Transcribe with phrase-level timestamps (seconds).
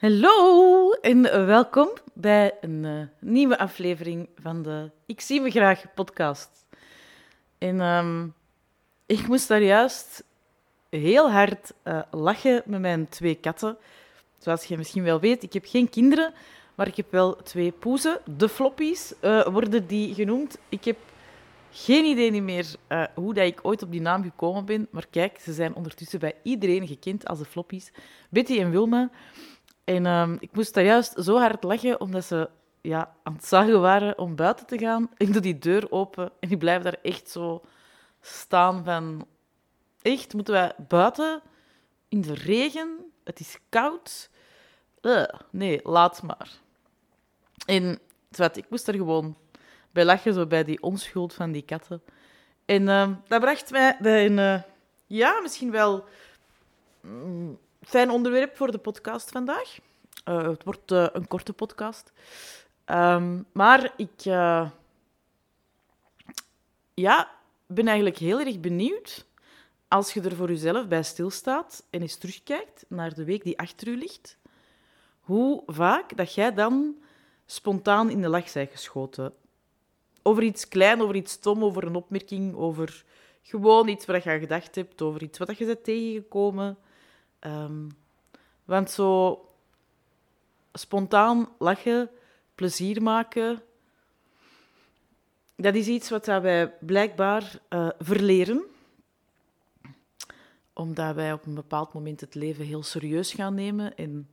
[0.00, 6.66] Hallo en welkom bij een uh, nieuwe aflevering van de Ik zie me graag podcast.
[7.58, 8.34] En um,
[9.06, 10.24] ik moest daar juist
[10.90, 13.76] heel hard uh, lachen met mijn twee katten.
[14.38, 16.32] Zoals je misschien wel weet, ik heb geen kinderen,
[16.74, 18.20] maar ik heb wel twee poezen.
[18.36, 20.58] De floppies uh, worden die genoemd.
[20.68, 20.96] Ik heb
[21.70, 24.88] geen idee meer uh, hoe dat ik ooit op die naam gekomen ben.
[24.90, 27.92] Maar kijk, ze zijn ondertussen bij iedereen gekend als de floppies.
[28.30, 29.10] Betty en Wilma.
[29.90, 33.80] En um, ik moest daar juist zo hard lachen, omdat ze ja, aan het zagen
[33.80, 35.10] waren om buiten te gaan.
[35.16, 37.62] Ik doe die deur open en die blijven daar echt zo
[38.20, 39.26] staan van...
[40.02, 41.42] Echt, moeten wij buiten
[42.08, 43.12] in de regen?
[43.24, 44.30] Het is koud.
[45.02, 46.50] Uh, nee, laat maar.
[47.66, 47.98] En
[48.30, 49.36] wat, ik moest er gewoon
[49.90, 52.02] bij lachen, zo bij die onschuld van die katten.
[52.64, 54.62] En uh, dat bracht mij bij een, uh,
[55.06, 56.04] ja, misschien wel
[57.04, 59.78] um, fijn onderwerp voor de podcast vandaag.
[60.28, 62.12] Uh, het wordt een korte podcast.
[62.86, 64.20] Um, maar ik
[66.94, 67.30] ja,
[67.66, 69.26] ben eigenlijk heel erg benieuwd
[69.88, 73.88] als je er voor jezelf bij stilstaat en eens terugkijkt naar de week die achter
[73.88, 74.38] u ligt,
[75.20, 76.96] hoe vaak dat jij dan
[77.46, 79.34] spontaan in de lach bent geschoten.
[80.22, 83.04] Over iets klein, over iets stom, over een opmerking, over
[83.42, 86.78] gewoon iets wat je aan gedacht hebt, over iets wat je bent tegengekomen.
[87.46, 87.96] Um,
[88.64, 89.40] want zo
[90.72, 92.10] spontaan lachen,
[92.54, 93.62] plezier maken,
[95.56, 98.64] dat is iets wat wij blijkbaar uh, verleren
[100.80, 103.96] omdat wij op een bepaald moment het leven heel serieus gaan nemen.
[103.96, 104.28] En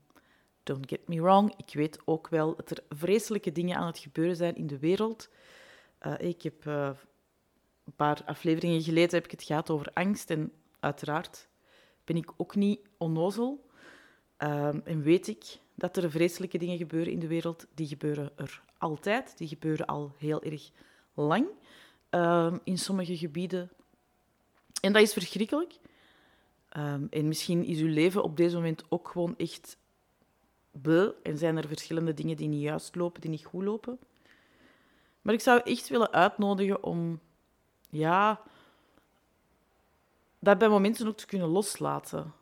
[0.63, 4.35] don't get me wrong, ik weet ook wel dat er vreselijke dingen aan het gebeuren
[4.35, 5.29] zijn in de wereld.
[6.05, 6.89] Uh, ik heb uh,
[7.85, 10.29] een paar afleveringen geleden heb ik het gehad over angst.
[10.29, 11.47] En uiteraard
[12.07, 13.65] ben ik ook niet onnozel.
[14.39, 17.67] Uh, en weet ik dat er vreselijke dingen gebeuren in de wereld.
[17.73, 19.37] Die gebeuren er altijd.
[19.37, 20.71] Die gebeuren al heel erg
[21.13, 21.47] lang
[22.09, 23.71] ehm, in sommige gebieden.
[24.81, 25.79] En dat is verschrikkelijk.
[26.77, 29.77] Um, en misschien is uw leven op deze moment ook gewoon echt
[30.71, 33.99] bleu en zijn er verschillende dingen die niet juist lopen, die niet goed lopen.
[35.21, 37.19] Maar ik zou echt willen uitnodigen om,
[37.89, 38.41] ja,
[40.47, 42.33] dat bij momenten ook te kunnen loslaten.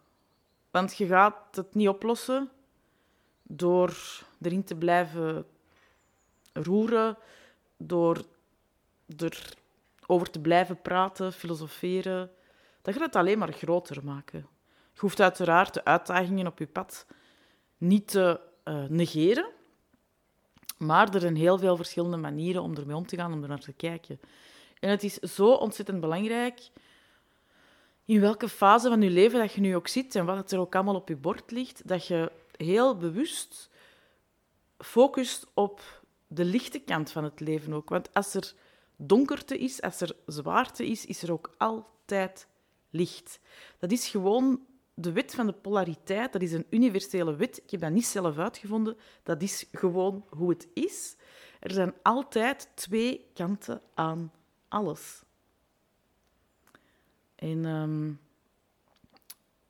[0.71, 2.49] Want je gaat het niet oplossen
[3.43, 3.97] door
[4.41, 5.45] erin te blijven
[6.53, 7.17] roeren,
[7.77, 8.25] door
[9.17, 12.31] erover te blijven praten, filosoferen
[12.81, 14.47] dat gaat het alleen maar groter maken.
[14.93, 17.05] Je hoeft uiteraard de uitdagingen op je pad
[17.77, 19.49] niet te uh, negeren,
[20.77, 23.59] maar er zijn heel veel verschillende manieren om ermee om te gaan, om er naar
[23.59, 24.19] te kijken.
[24.79, 26.69] En het is zo ontzettend belangrijk
[28.05, 30.59] in welke fase van je leven dat je nu ook zit en wat het er
[30.59, 33.69] ook allemaal op je bord ligt, dat je heel bewust
[34.77, 37.89] focust op de lichte kant van het leven ook.
[37.89, 38.53] Want als er
[38.95, 42.47] donkerte is, als er zwaarte is, is er ook altijd
[42.89, 43.39] licht.
[43.79, 46.33] Dat is gewoon de wet van de polariteit.
[46.33, 47.57] Dat is een universele wet.
[47.63, 48.97] Ik heb dat niet zelf uitgevonden.
[49.23, 51.15] Dat is gewoon hoe het is.
[51.59, 54.31] Er zijn altijd twee kanten aan
[54.67, 55.24] alles.
[57.35, 58.19] En um,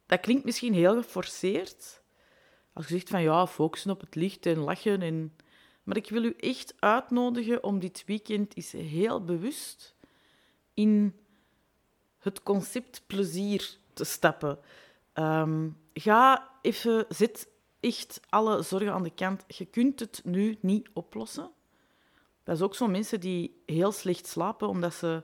[0.05, 2.01] dat klinkt misschien heel geforceerd.
[2.73, 5.01] Als je zegt van ja, focussen op het licht en lachen.
[5.01, 5.35] En...
[5.83, 9.95] Maar ik wil u echt uitnodigen om dit weekend eens heel bewust
[10.73, 11.19] in
[12.19, 14.59] het concept plezier te stappen.
[15.13, 17.47] Um, ga even, zet
[17.79, 19.43] echt alle zorgen aan de kant.
[19.47, 21.51] Je kunt het nu niet oplossen.
[22.43, 25.23] Dat is ook zo mensen die heel slecht slapen, omdat ze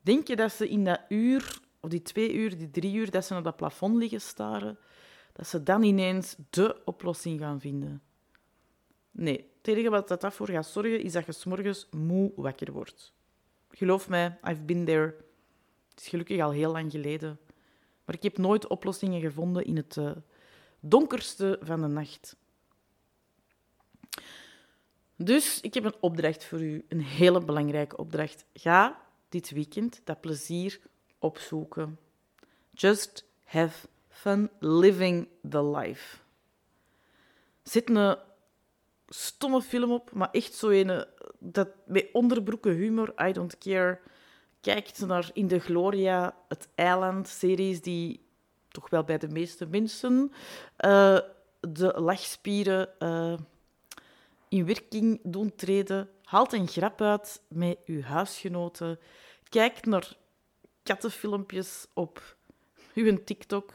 [0.00, 3.32] denken dat ze in dat uur, of die twee uur, die drie uur, dat ze
[3.32, 4.78] naar dat plafond liggen staren,
[5.32, 8.02] dat ze dan ineens de oplossing gaan vinden.
[9.10, 13.12] Nee, het enige wat dat voor gaat zorgen, is dat je s'morgens moe wakker wordt.
[13.70, 15.14] Geloof mij, I've been there.
[15.88, 17.38] Het is gelukkig al heel lang geleden.
[18.04, 20.10] Maar ik heb nooit oplossingen gevonden in het uh,
[20.80, 22.36] donkerste van de nacht.
[25.16, 28.44] Dus ik heb een opdracht voor u, een hele belangrijke opdracht.
[28.54, 30.80] Ga dit weekend dat plezier
[31.18, 31.98] opzoeken.
[32.72, 36.16] Just have fun living the life.
[37.62, 38.16] Zet een
[39.08, 41.04] stomme film op, maar echt zo een
[41.38, 44.00] dat met onderbroeken humor, I don't care
[44.60, 48.26] kijkt naar In de Gloria, het eiland-series die
[48.68, 50.32] toch wel bij de meeste mensen
[50.84, 51.18] uh,
[51.60, 53.36] de lachspieren uh,
[54.48, 56.08] in werking doen treden.
[56.22, 58.98] Haalt een grap uit met uw huisgenoten.
[59.48, 60.16] Kijkt naar
[60.86, 62.36] kattenfilmpjes op
[62.94, 63.72] uw TikTok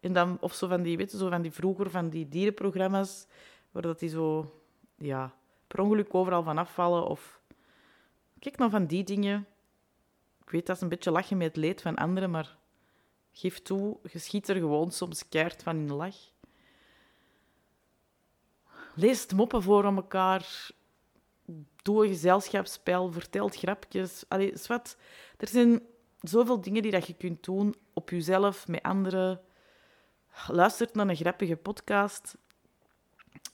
[0.00, 3.26] En dan, of zo van die, weet je, zo van die vroeger van die dierenprogramma's,
[3.70, 4.52] waar dat die zo,
[4.96, 5.34] ja,
[5.66, 7.06] per ongeluk overal van afvallen.
[7.06, 7.40] Of
[8.38, 9.46] kijk nou van die dingen.
[10.44, 12.56] Ik weet dat is een beetje lachen met het leed van anderen, maar
[13.32, 16.16] geef toe, je schiet er gewoon soms keihard van in de lach.
[18.94, 20.70] Lees moppen voor aan elkaar.
[21.82, 24.24] Doe een gezelschapsspel, vertel grapjes.
[24.28, 24.96] Allee, wat.
[25.36, 25.82] Er zijn
[26.28, 29.40] zoveel dingen die dat je kunt doen op jezelf, met anderen.
[30.46, 32.36] Luistert naar een grappige podcast.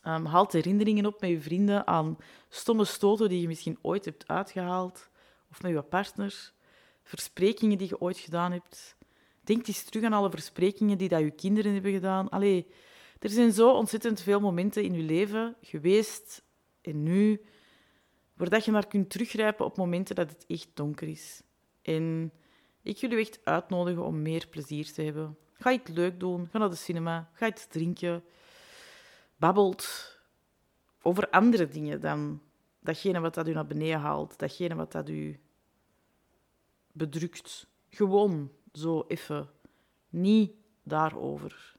[0.06, 2.16] Um, haalt herinneringen op met je vrienden aan
[2.48, 5.08] stomme stoten die je misschien ooit hebt uitgehaald.
[5.50, 6.52] Of met je partner.
[7.02, 8.96] Versprekingen die je ooit gedaan hebt.
[9.44, 12.28] Denk eens terug aan alle versprekingen die dat je kinderen hebben gedaan.
[12.28, 12.66] Allee,
[13.18, 16.44] er zijn zo ontzettend veel momenten in je leven geweest
[16.80, 17.40] en nu,
[18.34, 21.42] waar dat je naar kunt teruggrijpen op momenten dat het echt donker is.
[21.82, 22.32] En
[22.82, 25.38] ik je echt uitnodigen om meer plezier te hebben.
[25.52, 28.24] Ga iets leuk doen, ga naar de cinema, ga iets drinken,
[29.36, 30.18] babbelt
[31.02, 32.42] over andere dingen dan
[32.80, 35.40] datgene wat dat u naar beneden haalt, datgene wat dat u
[36.92, 37.66] bedrukt.
[37.88, 39.50] Gewoon zo even.
[40.08, 40.52] Niet
[40.82, 41.76] daarover.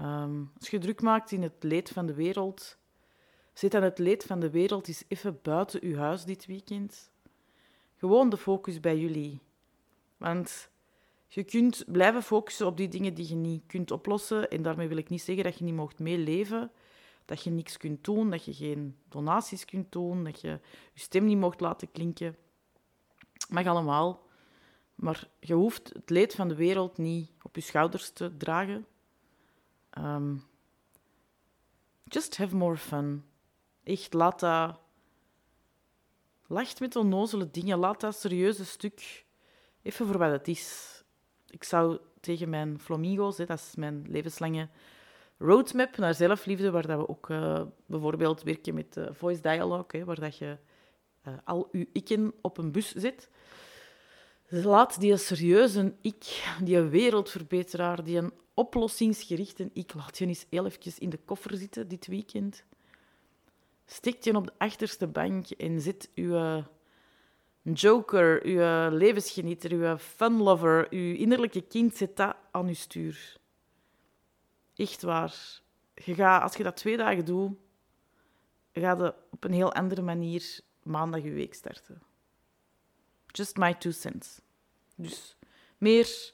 [0.00, 2.76] Um, als je druk maakt in het leed van de wereld,
[3.52, 7.10] zit aan het leed van de wereld is even buiten uw huis dit weekend.
[7.96, 9.40] Gewoon de focus bij jullie.
[10.22, 10.70] Want
[11.28, 14.50] je kunt blijven focussen op die dingen die je niet kunt oplossen.
[14.50, 16.70] En daarmee wil ik niet zeggen dat je niet mocht meeleven,
[17.24, 20.48] dat je niks kunt doen, dat je geen donaties kunt doen, dat je
[20.92, 22.36] je stem niet mocht laten klinken.
[23.48, 24.26] Mag allemaal.
[24.94, 28.86] Maar je hoeft het leed van de wereld niet op je schouders te dragen.
[29.98, 30.44] Um,
[32.04, 33.24] just have more fun.
[33.82, 34.80] Echt, laat dat...
[36.46, 37.78] Lacht met onnozele dingen.
[37.78, 39.24] Laat dat serieuze stuk
[39.82, 40.90] even voor wat het is.
[41.50, 44.68] Ik zou tegen mijn flamingo's, dat is mijn levenslange
[45.38, 50.04] roadmap naar zelfliefde, waar dat we ook uh, bijvoorbeeld werken met uh, voice dialogue, hè,
[50.04, 50.58] waar dat je
[51.28, 53.28] uh, al je ikken op een bus zet.
[54.48, 61.10] Laat die serieuze ik, die wereldverbeteraar, die een oplossingsgerichte ik, laat je eens heel in
[61.10, 62.64] de koffer zitten dit weekend.
[63.86, 66.08] Steek je op de achterste bank en zet
[67.62, 73.36] joker, uw levensgenieter, uw funlover, uw innerlijke kind, zet dat aan uw stuur.
[74.76, 75.60] Echt waar.
[75.94, 77.58] Je gaat, als je dat twee dagen doet,
[78.72, 82.02] ga je op een heel andere manier maandag je week starten.
[83.26, 84.40] Just my two cents.
[84.96, 85.36] Dus
[85.78, 86.32] meer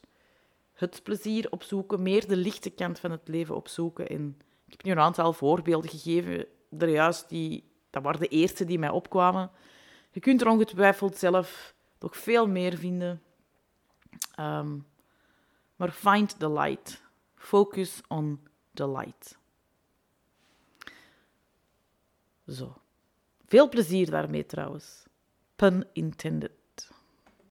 [0.72, 4.08] het plezier opzoeken, meer de lichte kant van het leven opzoeken.
[4.08, 4.36] En
[4.66, 8.90] ik heb nu een aantal voorbeelden gegeven, juist die, dat waren de eerste die mij
[8.90, 9.50] opkwamen.
[10.18, 13.22] Je kunt er ongetwijfeld zelf nog veel meer vinden.
[14.40, 14.86] Um,
[15.76, 17.02] maar find the light.
[17.34, 19.38] Focus on the light.
[22.46, 22.76] Zo.
[23.46, 25.06] Veel plezier daarmee trouwens.
[25.56, 26.57] Pun intended.